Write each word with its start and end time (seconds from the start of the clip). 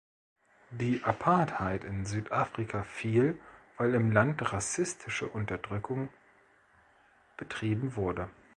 Die 0.71 1.03
Apartheid 1.03 1.83
in 1.83 2.07
Südafrika 2.07 2.81
fiel, 2.81 3.39
weil 3.77 3.93
im 3.93 4.11
Land 4.11 4.51
rassistische 4.51 5.27
Unterdrückung 5.27 6.09
betrieben 7.37 7.95
wurde. 7.95 8.27